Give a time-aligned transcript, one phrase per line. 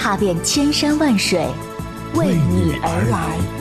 [0.00, 1.46] 踏遍千山万水，
[2.14, 3.59] 为你而来。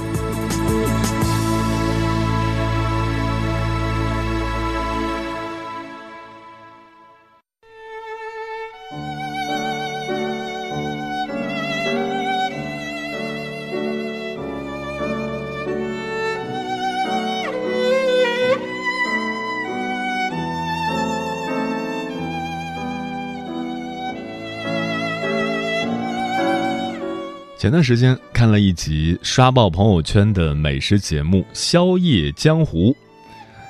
[27.60, 32.92] 前段时间看了一集刷爆朋友圈的美食节目《宵夜江湖》，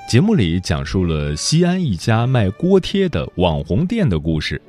[0.08, 4.62] 节目里讲述了西安一家卖锅贴的网红店的故事。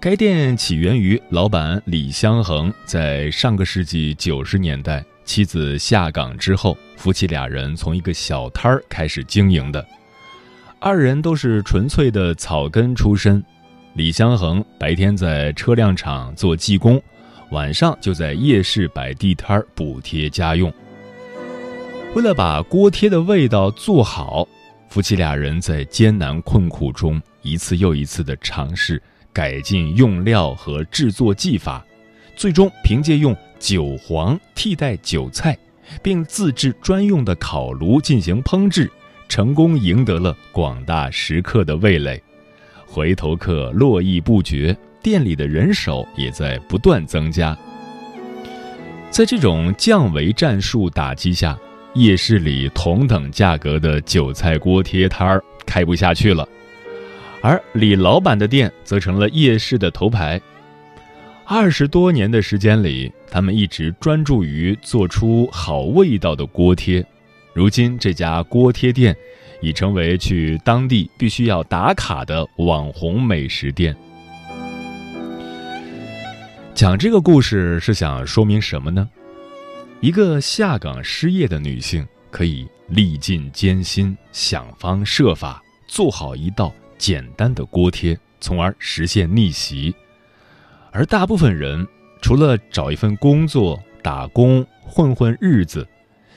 [0.00, 9.86] 该店起源于老板李香恒在上个世纪九十年代妻子下岗之后，夫妻俩人从一个小摊儿开始经营的。
[10.80, 13.40] 二人都是纯粹的草根出身，
[13.94, 17.00] 李香恒白天在车辆厂做技工。
[17.50, 20.72] 晚上就在夜市摆地摊儿补贴家用。
[22.14, 24.48] 为了把锅贴的味道做好，
[24.88, 31.84] 夫妻俩人在艰难困苦中一次又一次的尝试改进用料和制作技法，
[32.34, 35.56] 最终凭借用韭黄替代韭菜，
[36.02, 38.90] 并自制专用的烤炉进行烹制，
[39.28, 42.22] 成功赢得了广大食客的味蕾，
[42.86, 44.74] 回头客络绎不绝。
[45.06, 47.56] 店里的人手也在不断增加，
[49.08, 51.56] 在这种降维战术打击下，
[51.94, 56.44] 夜市里同等价格的韭菜锅贴摊儿开不下去了，
[57.40, 60.40] 而李老板的店则成了夜市的头牌。
[61.44, 67.06] 二十多年的时间里，他们一直专注于做出好味道的锅贴，
[67.54, 69.14] 如今这家锅贴店
[69.60, 73.96] 已成为去当地必须要打卡的网红美食店。
[76.76, 79.08] 讲这个故事是想说明什么呢？
[80.02, 89.90] 一个下岗失业的女性可以历尽艰辛，想方设法做好一道简单的锅贴，从而实现逆袭；
[90.92, 91.88] 而大部分人
[92.20, 95.88] 除了找一份工作打工混混日子，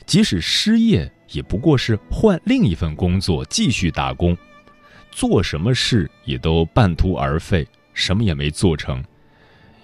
[0.06, 4.38] 即使失业也不过是换另一份工作继续打工，
[5.12, 9.04] 做什么事也都半途而废，什么也没做成。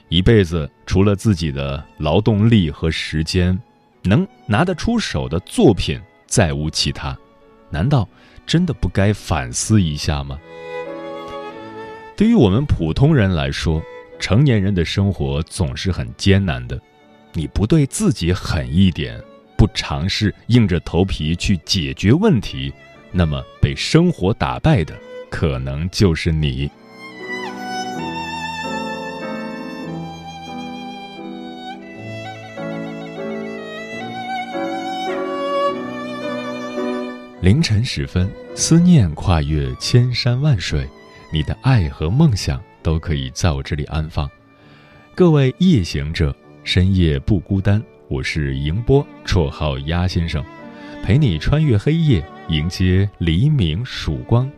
[0.10, 3.58] 一辈子除了自己的劳动力和时间，
[4.04, 7.18] 能拿得出手的作品再无其他，
[7.70, 8.08] 难道
[8.46, 10.40] 真的不该反思一下吗？
[12.16, 13.82] 对于我们普通人来说，
[14.20, 16.80] 成年人的生活总是很艰难的。
[17.34, 19.22] 你不对自己狠一点，
[19.58, 22.72] 不尝试硬着头皮去解决问题，
[23.12, 24.96] 那么被生活打败的
[25.30, 26.70] 可能就是你。
[37.46, 40.90] 凌晨时分，思念跨越千山万水，
[41.32, 44.28] 你的爱和梦想都可以在我这里安放。
[45.14, 50.44] 各位夜行者，深夜不孤单，我是迎波，绰号鸭先生，
[51.04, 54.50] 陪你穿越黑夜，迎接黎明曙光。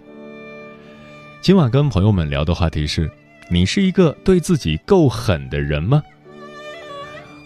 [1.42, 3.12] 今晚跟朋友们聊的话题是：
[3.52, 6.02] 你是一个对自己够狠的人吗？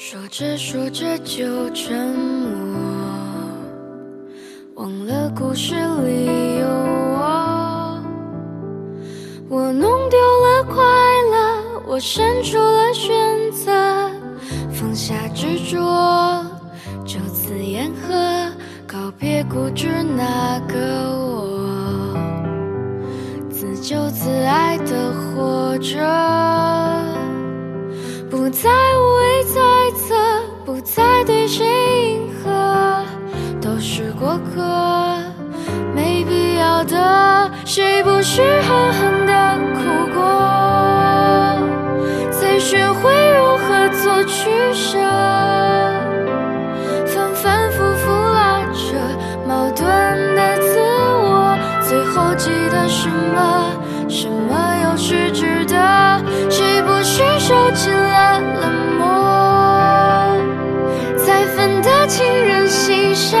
[0.00, 2.50] 说着说着就沉默，
[4.76, 8.00] 忘了故事里有我。
[9.48, 10.76] 我弄丢了快
[11.32, 13.10] 乐，我删除了选
[13.50, 13.72] 择，
[14.72, 16.46] 放下执着。
[17.04, 18.52] 就此言和，
[18.86, 20.76] 告别固执那个
[21.10, 22.14] 我，
[23.50, 25.98] 自救自爱的活着，
[28.30, 29.27] 不再为
[38.38, 39.80] 是狠狠的哭
[40.14, 40.22] 过，
[42.30, 44.96] 才学会如何做取舍。
[47.04, 48.96] 反反复复拉扯
[49.44, 49.84] 矛盾
[50.36, 53.72] 的自我，最后记得什么？
[54.08, 54.54] 什么
[54.84, 55.74] 又是值得？
[56.48, 58.70] 谁不是受尽了冷
[59.00, 59.04] 漠，
[61.16, 63.40] 才分得清人心善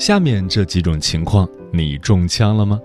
[0.00, 2.80] 下面这几种情况，你中枪了吗？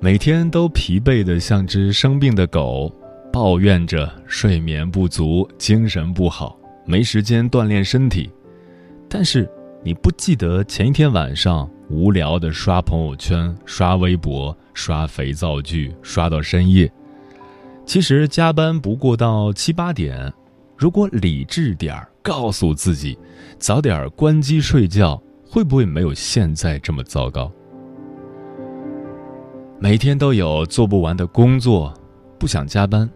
[0.00, 2.90] 每天都疲惫的像只生病的狗，
[3.30, 8.30] 抱怨着睡眠不足、精神不好，没时间锻炼身体。
[9.06, 9.46] 但是
[9.84, 16.90] 你不记得前一天晚上无聊的刷朋友圈、刷微博、刷肥皂剧，刷到深夜。
[17.84, 20.32] 其实加班不过到七八点，
[20.74, 23.18] 如果理智点儿，告诉自己
[23.58, 25.21] 早点关机睡觉。
[25.52, 27.52] 会不会没有现在这么糟糕？
[29.78, 31.92] 每天都有做不完的工作，
[32.38, 33.06] 不想加班，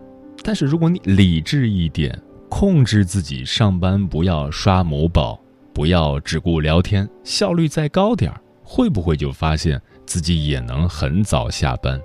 [0.44, 2.14] 但是如果你理智一点，
[2.50, 5.40] 控制自己上班不要刷某宝，
[5.72, 11.98] 不要只顾聊天，效率再高点儿，会不会就发现自己也能很早下班？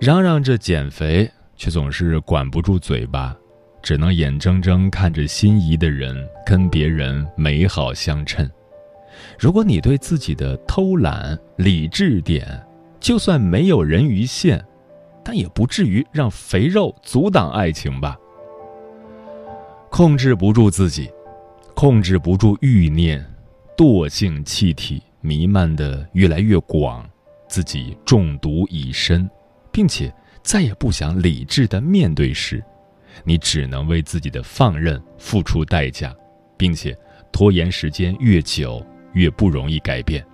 [0.00, 3.36] 嚷嚷着减肥，却总是管不住嘴巴。
[3.88, 6.14] 只能眼睁睁看着心仪的人
[6.44, 8.46] 跟别人美好相称。
[9.38, 12.62] 如果你对自己的偷懒理智点，
[13.00, 14.62] 就算没有人鱼线，
[15.24, 18.14] 但也不至于让肥肉阻挡爱情吧。
[19.88, 21.10] 控制不住自己，
[21.74, 23.24] 控制不住欲念，
[23.74, 27.08] 惰性气体弥漫的越来越广，
[27.48, 29.26] 自己中毒已深，
[29.72, 32.62] 并且再也不想理智的面对时。
[33.24, 36.14] 你只能为自己的放任付出代价，
[36.56, 36.96] 并且
[37.32, 40.24] 拖延时间越久，越不容易改变。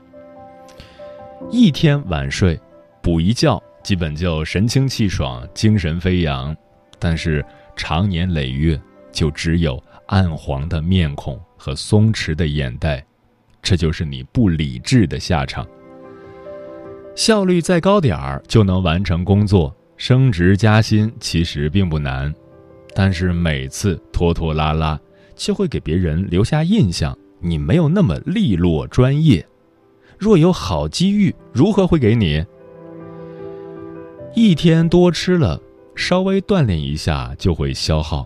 [1.50, 2.58] 一天晚睡，
[3.02, 6.54] 补一觉，基本就神清气爽、精神飞扬；
[6.98, 7.44] 但是
[7.76, 8.80] 长年累月，
[9.12, 13.04] 就只有暗黄的面孔和松弛的眼袋，
[13.60, 15.66] 这就是你不理智的下场。
[17.14, 22.34] 效率再高点儿就能完成工作，升职加薪其实并不难，
[22.94, 24.98] 但是每次拖拖拉拉，
[25.34, 29.44] 就会给别人留下印象，你没有那么利落专业。
[30.16, 32.44] 若有好机遇，如何会给你？
[34.34, 35.60] 一天多吃了，
[35.94, 38.24] 稍微锻炼一下就会消耗，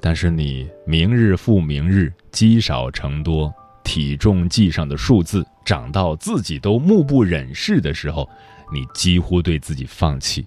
[0.00, 3.52] 但是你明日复明日，积少成多。
[3.82, 8.28] 体重计上的数字涨到自己都目不忍视的时候，
[8.72, 10.46] 你几乎对自己放弃。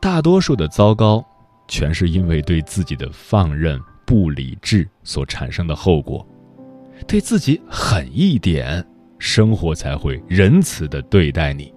[0.00, 1.24] 大多数的糟糕，
[1.66, 6.26] 全是因为对自己的放任不理智所产生的后果。
[7.06, 8.84] 对自己狠一点，
[9.18, 11.72] 生活才会仁慈的对待你。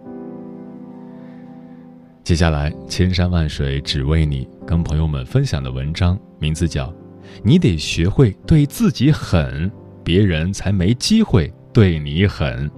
[2.24, 6.94] 接下来，千山万水只为你，跟朋友们分享的文章名字叫。
[7.44, 9.70] 你得学会对自己狠，
[10.04, 12.70] 别人才没机会对你狠。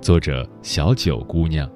[0.00, 1.68] 作者：小九姑娘。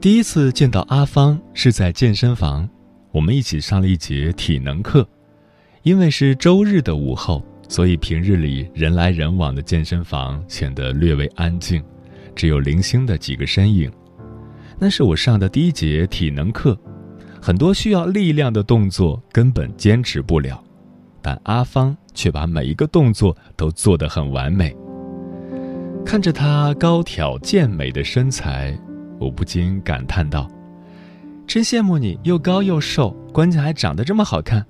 [0.00, 2.66] 第一次见到阿芳是在健身房，
[3.12, 5.06] 我们一起上了一节体能课。
[5.82, 11.84] 因为是周日的午后，所以平日里人来人往的健身房显得略微安静，
[12.34, 13.92] 只有零星的几个身影。
[14.78, 16.74] 那是我上的第一节体能课，
[17.38, 20.64] 很多需要力量的动作根本坚持不了，
[21.20, 24.74] 但阿芳却把每一个动作都做得很完美。
[26.06, 28.74] 看着她高挑健美的身材。
[29.20, 30.48] 我不禁感叹道
[31.46, 34.64] ：“真羡慕你，又高又瘦，关键还长得这么好看。”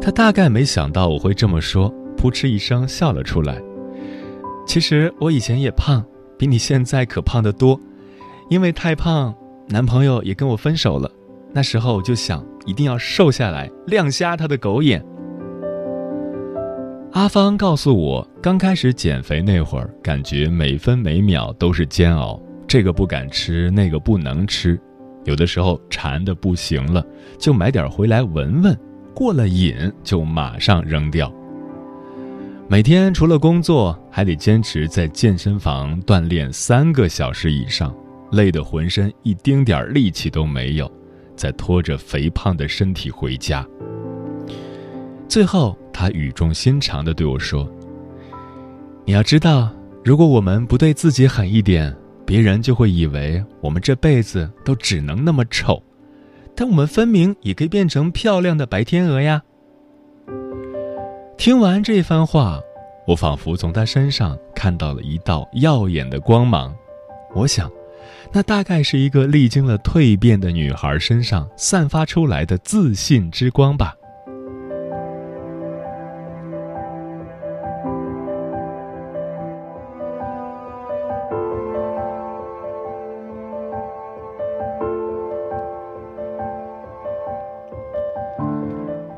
[0.00, 3.60] 他大概没想到我会这么说，扑哧一声笑了出来。
[4.66, 6.04] 其实我以前也胖，
[6.38, 7.78] 比你现在可胖得多。
[8.48, 9.34] 因为太胖，
[9.68, 11.10] 男朋友也跟我分手了。
[11.52, 15.04] 那时候我就想，一定要瘦下来，亮瞎他的狗眼。
[17.12, 22.40] 阿芳告诉我，刚开始减肥那会儿，感觉每分每秒都是煎熬。
[22.72, 24.80] 这个不敢吃，那个不能吃，
[25.24, 27.04] 有的时候馋的不行了，
[27.38, 28.74] 就买点回来闻闻，
[29.14, 31.30] 过了瘾就马上扔掉。
[32.70, 37.94] 每天除了工作，还得坚持在健身房锻炼三个小时以上，
[38.30, 40.90] 累得浑身一丁点力气都没有，
[41.36, 43.68] 再拖着肥胖的身体回家。
[45.28, 47.70] 最后，他语重心长地对我说
[49.04, 49.70] ：“你要知道，
[50.02, 51.94] 如果我们不对自己狠一点。”
[52.32, 55.82] 别人就会以为我们这辈子都只能那么丑，
[56.56, 59.42] 但我们分明也可以变成漂亮的白天鹅呀！
[61.36, 62.58] 听完这番话，
[63.06, 66.74] 我仿佛从他身上看到了一道耀眼的光芒。
[67.34, 67.70] 我想，
[68.32, 73.94] 那大概是一个历经了蜕变的女孩身上散发出来的自信之光吧。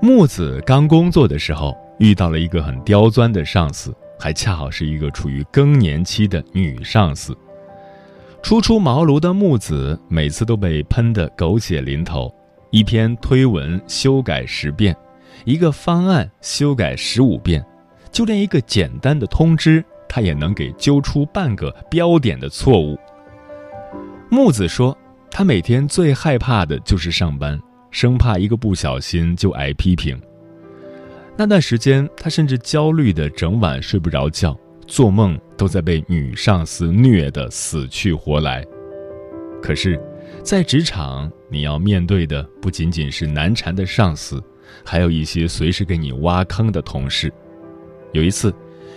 [0.05, 7.35] 木子刚工作的时候，遇到了一个很刁钻的上司，还恰好是一个处于更年期的女上司。
[8.43, 12.31] 初出茅庐的木子每次都被喷得狗血淋头，
[12.71, 14.95] 一篇推文修改十遍，
[15.47, 17.65] 一个方案修改十五遍，
[18.13, 22.99] 就连一个简单的通知，他也能给揪出半个标点的错误。
[24.29, 24.95] 木子说，
[25.31, 27.59] 他每天最害怕的就是上班。
[27.95, 30.21] 生怕一个不小心就挨批评。
[31.37, 38.67] 那段时间，他甚至焦虑的整晚睡不着觉，做梦都在被女上司虐得死去活来。
[39.63, 39.97] 可是，
[40.43, 44.43] 在职场，你要面对的不仅仅是难缠的上司，
[44.85, 47.33] 还有一些随时给你挖坑的同事。
[48.13, 48.53] 有一次，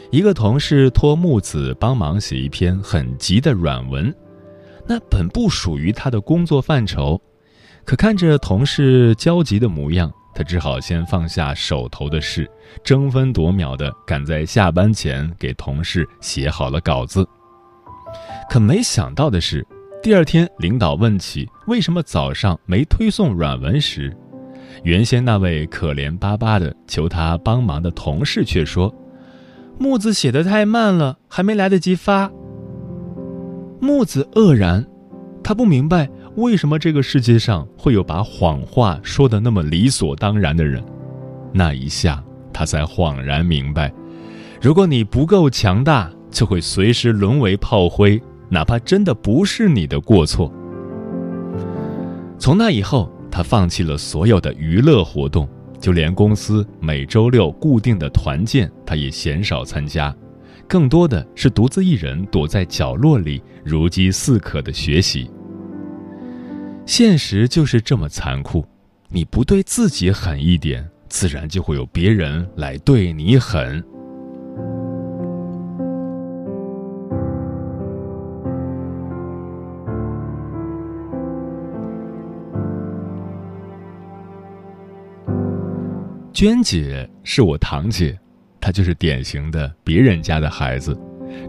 [0.10, 4.12] 一个同事托木子帮忙写一篇很急的软文，
[4.88, 7.22] 那本不属于他的工作范畴。
[7.88, 12.46] 可看着同事焦急的模样，他只好先放下手头的事，
[12.84, 17.26] 争分夺秒地赶在下班前给同事写好了稿子。
[18.50, 19.66] 可没想到的是，
[20.04, 24.14] 第二天领导问起为什么早上没推送软文时，
[24.84, 28.94] 原先那位可怜巴巴的求他帮忙的同事却说
[29.80, 32.30] ：“木子写的太慢了，还没来得及发。”
[33.80, 34.86] 木子愕然，
[35.42, 40.84] 他不明白为什么这个世界上会有把谎话说的那么理所当然的人。
[41.52, 43.92] 那一下，他才恍然明白，
[44.62, 50.54] 如果你不够强大，就会随时沦为炮灰，哪怕真的不是你的过错。
[52.38, 60.16] 从那以后，他放弃了所有的娱乐活动，就连公司每周六固定的团建，他也鲜少参加，
[60.68, 65.32] 更多的是独自一人躲在角落里，如饥似渴的学习。
[66.88, 68.66] 现实就是这么残酷，
[69.10, 73.84] 你不对自己狠一点，自然就会有别人来对你狠。
[86.32, 88.18] 娟姐是我堂姐，
[88.62, 90.98] 她就是典型的别人家的孩子，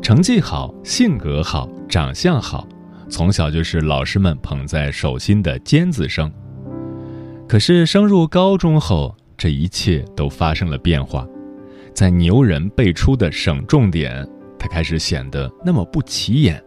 [0.02, 2.66] 成绩好，性格好，长相好，
[3.08, 6.30] 从小就是老师们捧在手心的尖子生。
[7.48, 11.26] 可是升入高中后，这一切都发生了变化，
[11.94, 16.62] 在牛人辈出的省重点，他开始显得那么不起眼，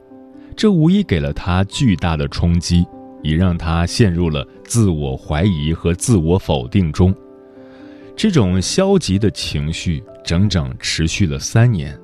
[0.55, 2.83] 这无疑给了他巨大的冲击，
[3.21, 7.13] 也让他陷入了自我怀疑和自我否定中。
[8.15, 11.97] 这种消极的情绪整整持续了三年，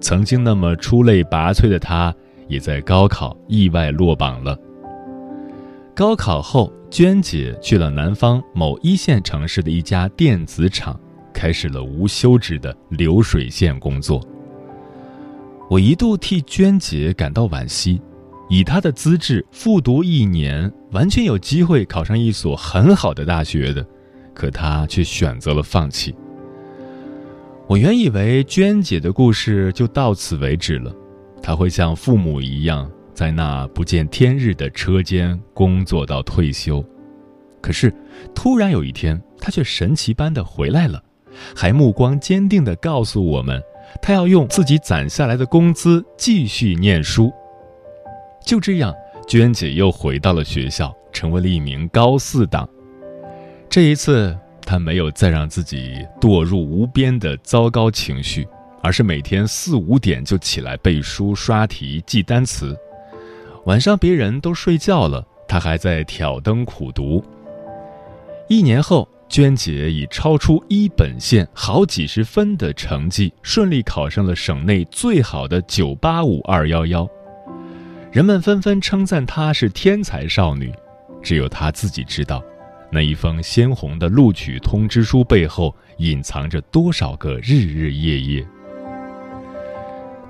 [0.00, 2.14] 曾经那么出类拔萃的他，
[2.48, 4.58] 也在高考意外落榜了。
[5.94, 10.98] 高考后，娟姐去了南方某一线城市的一家电子厂，
[11.32, 14.20] 开始了无休止的流水线工作。
[15.68, 18.00] 我一度替娟姐感到惋惜，
[18.48, 23.86] 以她的资质，复读一年，完全有机会考上一所很好的大学的。
[24.32, 26.14] 可她却选择了放弃。
[27.66, 30.94] 我原以为娟姐的故事就到此为止了，
[31.42, 36.84] 他会像父母一样，在那不见天日的车间工作到退休。
[37.60, 37.92] 可是，
[38.34, 41.02] 突然有一天，他却神奇般的回来了，
[41.56, 43.60] 还目光坚定的告诉我们，
[44.00, 47.32] 他要用自己攒下来的工资继续念书。
[48.44, 48.94] 就这样，
[49.26, 52.68] 娟姐又回到了学校，成为了一名高四党。
[53.68, 58.46] 这一次，他没有再让自己堕入无边的糟糕情绪，
[58.82, 62.76] 而是每天四五点就起来背书、刷题、记单词。
[63.64, 67.22] 晚上别人都睡觉了，他还在挑灯苦读。
[68.48, 77.06] 一年后，娟姐以超出一本线好几十分的成绩，顺利考上了省内最好的九八五二幺幺。
[78.10, 80.72] 人们纷纷称赞她是天才少女，
[81.22, 82.42] 只有她自己知道。
[82.90, 88.46] 那一封鲜红的录取通知书背后，隐藏着多少个日日夜夜？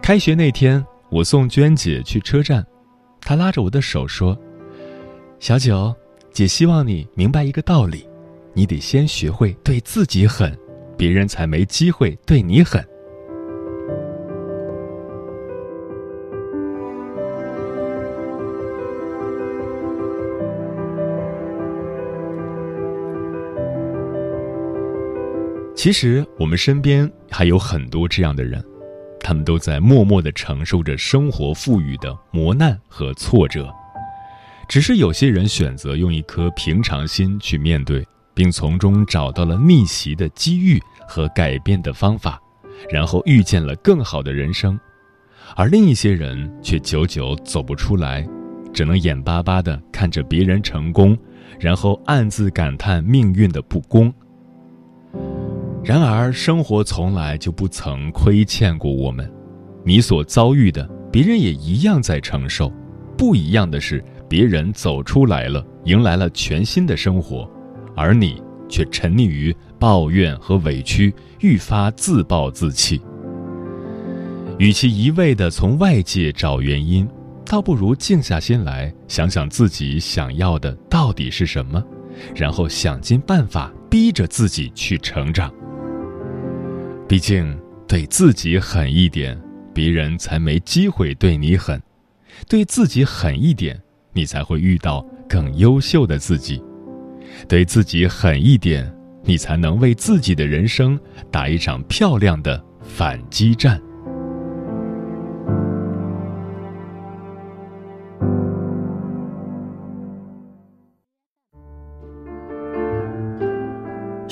[0.08, 2.64] 开学那天，我送娟姐去车站，
[3.20, 4.34] 她拉着我的手说
[5.38, 5.94] ：“小九，
[6.32, 8.08] 姐希望你明白一个道理，
[8.54, 10.58] 你得先学会对自己狠，
[10.96, 12.82] 别人才没机会对你狠。”
[25.76, 28.64] 其实我们身边还有很多这样的人，
[29.20, 33.72] 他们都在默默地承受着生活赋予的磨难和挫折。
[34.68, 40.78] 只是有些人选择用一颗平常心去面对，并从中找到了逆袭的机遇
[41.08, 42.40] 和改变的方法，
[42.90, 44.78] 然后遇见了更好的人生；
[45.56, 48.28] 而另一些人却久久走不出来，
[48.74, 51.16] 只能眼巴巴地看着别人成功，
[51.58, 54.12] 然后暗自感叹命运的不公。
[55.84, 59.30] 然而，生活从来就不曾亏欠过我们。
[59.84, 62.70] 你所遭遇的，别人也一样在承受。
[63.16, 67.50] 不一样的是，别人走出来了，迎来了全新的生活，
[67.96, 73.00] 而你却沉溺于抱怨和委屈，愈发自暴自弃。
[74.58, 77.08] 与其一味的从外界找原因，
[77.46, 81.82] 倒不如静下心来，想想自己想要的到底是什么，
[82.34, 85.50] 然后想尽办法逼着自己去成长。
[87.08, 89.40] 毕竟对自己狠一点
[89.72, 91.80] 别人才没机会对你狠。
[92.46, 93.80] 对自己狠一点
[94.12, 96.62] 你才会遇到更优秀的自己。
[97.48, 98.94] 对自己狠一点
[99.24, 103.80] 你才能为自己的人生打一场漂亮的反击战。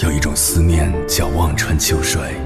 [0.02, 2.45] 有一种思念叫望穿秋水。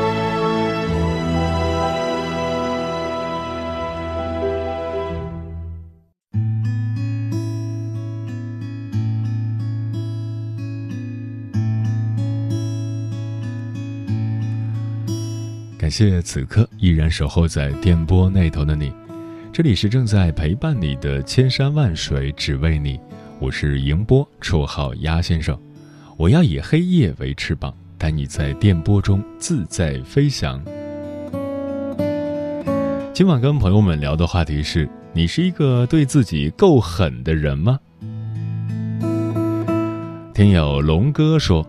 [15.91, 18.93] 谢此刻依然守候在电波那头的你，
[19.51, 22.97] 这里是正在陪伴你的千山万水只为你，
[23.39, 25.59] 我是迎波，绰号鸭先生，
[26.15, 30.63] 我要以黑夜为翅膀，带你在电波中自在飞翔。
[33.13, 37.77] 今晚跟朋友们聊的话题是：你是一个对自己够狠的人吗？
[40.33, 41.67] 听友龙哥说，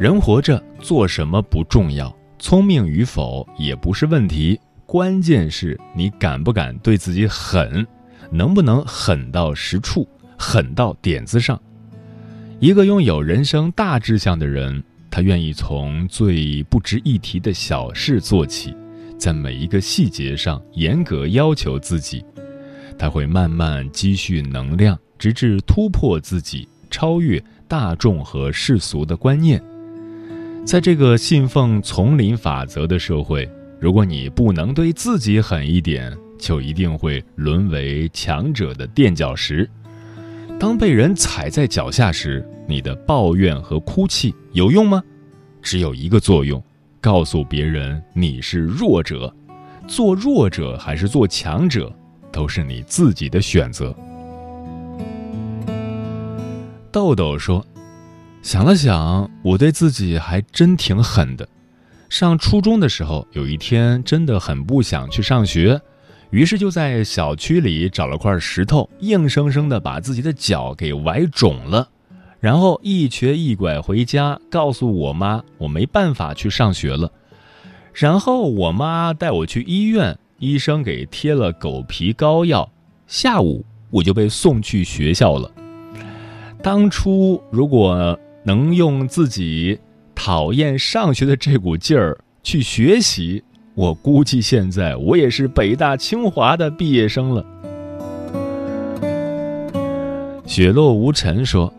[0.00, 2.17] 人活着做什么不重要。
[2.38, 7.86] 聪明与否也不是问题，关键是你敢不敢对自己狠，
[8.30, 11.60] 能不能狠到实处，狠到点子上。
[12.60, 18.74] 一个拥有人生大志向的人，他愿意从最不值一提的小事做起，
[19.18, 22.24] 在每一个细节上严格要求自己。
[22.96, 29.62] 他会慢慢积蓄能量，直至突破自己，超越大众和世俗的观念。
[30.64, 33.48] 在这个信奉丛林法则的社会，
[33.80, 39.68] 如果你不能对自己狠一点，就一定会沦为强者的垫脚石。
[40.60, 45.02] 当被人踩在脚下时，你的抱怨和哭泣有用吗？
[45.62, 46.62] 只有一个作用，
[47.00, 49.34] 告诉别人你是弱者。
[49.86, 51.90] 做弱者还是做强者，
[52.30, 53.94] 都是你自己的选择。
[56.92, 57.64] 豆豆说。
[58.40, 61.46] 想了想，我对自己还真挺狠的。
[62.08, 65.78] 上初中的时候，有一天真的很不想去上学，
[66.30, 71.86] 于是就在小区里找了块石头，硬生生的把自己的脚给崴肿了，
[72.40, 77.12] 然后一瘸一拐回家，告诉我妈我没办法去上学了。
[77.92, 82.70] 然后我妈带我去医院，医生给贴了狗皮膏药，
[83.06, 85.50] 下午我就被送去学校了。
[86.62, 89.78] 当初如果能用自己
[90.14, 97.44] 讨厌上学的这股劲儿去学习，我估计现在我也是北大清华的毕业生了。
[100.46, 101.70] 雪落无尘说：“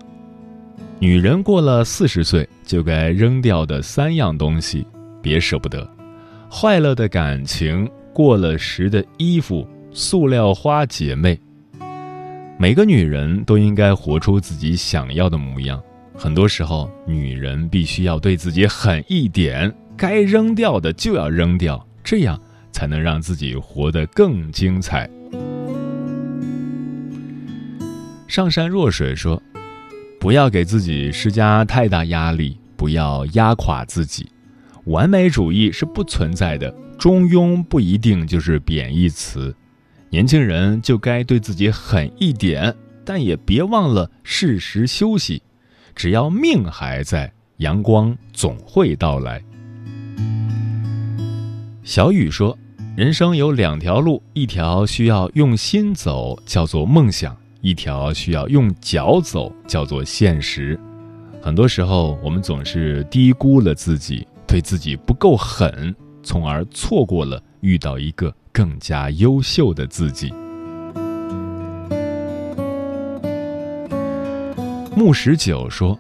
[1.02, 4.86] 女人过了四十岁就该扔掉的三样东西，
[5.24, 5.90] 别舍不得：
[6.52, 11.36] 坏了的感情、过了时的衣服、塑料花姐妹。
[12.60, 15.82] 每个女人都应该活出自己想要的模样。”
[16.20, 22.38] 很多时候，女人必须要对自己狠一点，该扔掉的就要扔掉，这样
[22.74, 25.10] 才能让自己活得更精彩。
[28.28, 29.42] 上善若水说
[30.20, 34.30] ：“不要给自己施加太大压力，不要压垮自己。
[34.88, 39.56] 完美主义是不存在的，中庸不一定就是贬义词。
[40.10, 45.42] 年轻人就该对自己狠一点，但也别忘了适时休息。”
[46.00, 49.44] 只要命还在，阳光总会到来。
[51.84, 52.58] 小雨说
[52.96, 60.80] ：“人生有两条路，一条需要用心走，叫做梦想；一条需要用脚走，叫做现实。
[61.42, 70.34] 很多时候，我们总是低估了自己，对自己不够狠，从而错过了遇到一个更加优秀的自己。”
[75.00, 75.98] 木十九说：“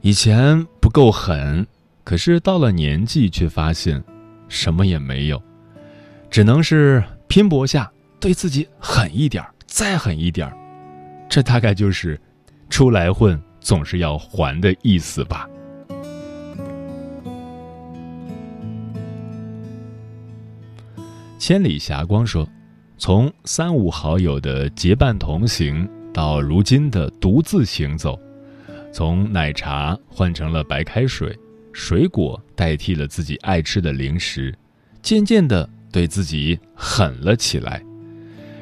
[0.00, 1.66] 以前不够狠，
[2.04, 4.00] 可是到了年纪，却发现
[4.46, 5.42] 什么也没有，
[6.30, 10.48] 只能是拼搏下，对自己狠一点，再狠一点。
[11.28, 12.16] 这大概就是
[12.70, 15.48] 出来混总是要还的意思吧。”
[21.36, 22.48] 千里霞光说
[22.96, 28.16] ：“从三五好友的结伴同行。”到如今的独自行走，
[28.92, 31.36] 从奶茶换成了白开水，
[31.72, 34.56] 水果代替了自己爱吃的零食，
[35.02, 37.82] 渐渐的对自己狠了起来。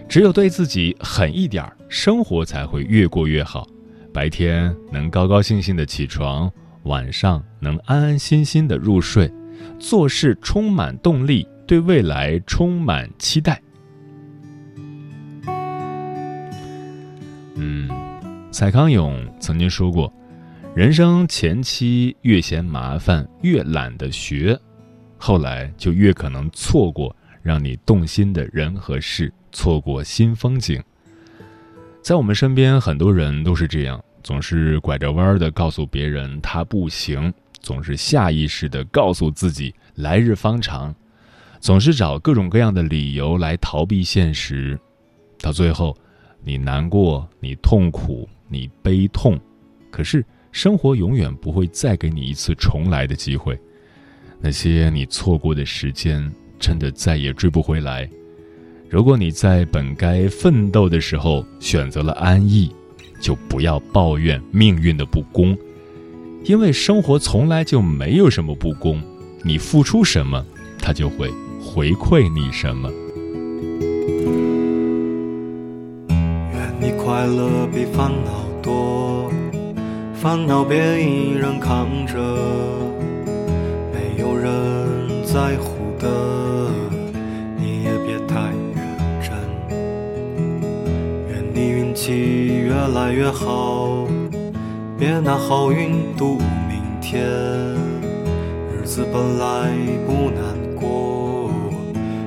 [0.08, 3.68] 只有对自己狠一点儿，生活才会越过越好。
[4.14, 6.50] 白天能高高兴兴的起床，
[6.84, 9.30] 晚上能安安心心的入睡，
[9.78, 13.60] 做事充满动力，对未来充满期待。
[18.52, 20.12] 蔡康永曾经说过
[20.76, 24.56] ：“人生前期越嫌麻烦，越懒得学，
[25.16, 30.80] 后来就越可能错过让你动心的人和事，错过新风景。”
[32.02, 40.94] 在我们身边，很多人都是这样，总是拐着弯儿的告诉别人他不行，总是下意识的告诉自己来日方长，
[41.58, 44.78] 总是找各种各样的理由来逃避现实，
[45.40, 45.96] 到最后，
[46.44, 48.28] 你难过，你痛苦。
[48.52, 49.40] 你悲痛，
[49.90, 53.58] 可是生活永远不会再给你一次重来的机会。
[54.40, 58.08] 那些你错过的时间，真的再也追不回来。
[58.90, 62.70] 如果你在本该奋斗的时候选择了安逸，
[63.18, 65.56] 就不要抱怨命运的不公，
[66.44, 69.02] 因为生活从来就没有什么不公。
[69.42, 70.44] 你付出什么，
[70.78, 72.90] 它就会回馈你什么。
[77.22, 78.42] 快乐比烦恼。
[78.60, 79.30] 多
[80.12, 82.18] 烦恼别一人扛着，
[83.92, 86.08] 没有人在乎的，
[87.56, 89.30] 你也别太认真。
[91.28, 94.04] 愿你运气越来越好，
[94.98, 97.22] 别拿好运赌明天。
[97.22, 99.70] 日子本来
[100.08, 100.42] 不难
[100.74, 101.52] 过，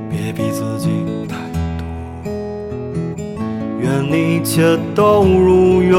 [0.10, 0.88] 别逼自己
[1.28, 1.45] 太。
[3.86, 5.96] 愿你一切都如愿，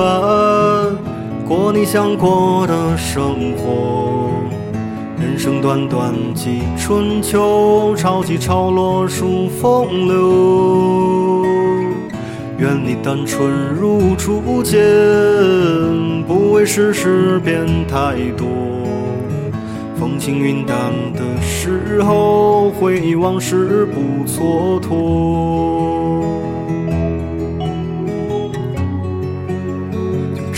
[1.46, 4.29] 过你想过的生活。
[5.16, 11.44] 人生短短几春秋，潮起潮落数风流。
[12.59, 13.49] 愿你单纯
[13.81, 14.83] 如初见，
[16.27, 18.49] 不为世事变太多。
[19.96, 25.76] 风轻云淡的时候，回忆往事不蹉跎。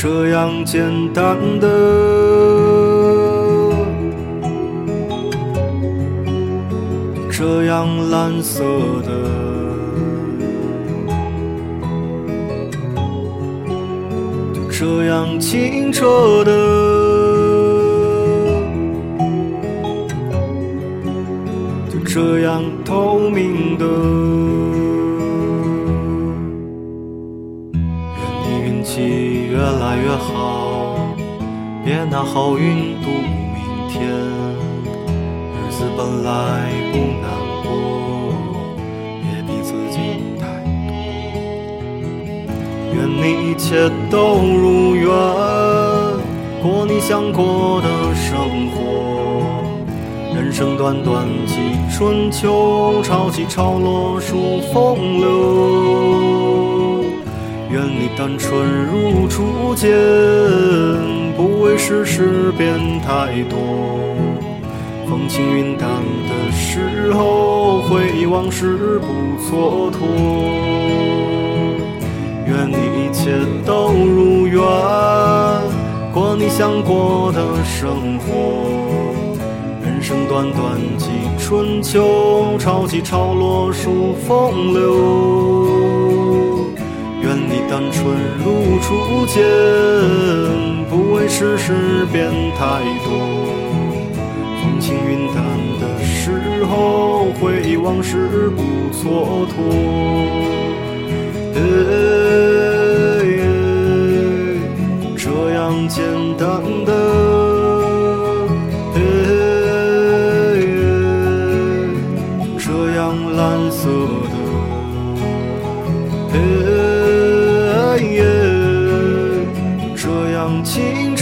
[0.00, 0.80] 这样简
[1.12, 1.66] 单的，
[7.32, 8.62] 这样蓝色
[9.04, 9.10] 的，
[14.54, 16.52] 就这样清澈的，
[21.90, 24.57] 就这样透明的。
[30.18, 30.96] 好，
[31.84, 34.02] 别拿好运赌明天。
[35.54, 36.30] 日子本来
[36.92, 37.24] 不难
[37.62, 37.66] 过，
[39.22, 39.96] 别逼自己
[40.38, 40.42] 太
[40.88, 40.90] 多。
[42.94, 45.06] 愿你一切都如愿，
[46.62, 48.76] 过你想过的生活。
[50.34, 51.54] 人生短短几
[51.90, 56.37] 春秋，潮起潮落数风流。
[57.70, 59.90] 愿你单纯如初见，
[61.36, 63.58] 不为世事变太多。
[65.06, 65.88] 风轻云淡
[66.26, 69.06] 的时候，回忆往事不
[69.42, 69.98] 蹉跎。
[72.46, 73.32] 愿你一切
[73.66, 74.62] 都如愿，
[76.14, 78.70] 过你想过的生活。
[79.84, 85.77] 人生短短几春秋，潮起潮落数风流。
[87.70, 89.44] 单纯如初见，
[90.88, 93.10] 不为世事变太多。
[94.62, 95.36] 风轻云淡
[95.78, 99.52] 的时候，回忆往事不蹉跎。
[105.16, 106.02] 这样简
[106.38, 106.48] 单
[106.86, 106.92] 的，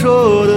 [0.07, 0.56] 说的，